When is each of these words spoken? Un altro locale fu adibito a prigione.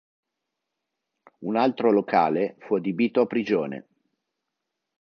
Un 1.41 1.55
altro 1.57 1.91
locale 1.91 2.55
fu 2.57 2.73
adibito 2.73 3.21
a 3.21 3.27
prigione. 3.27 3.87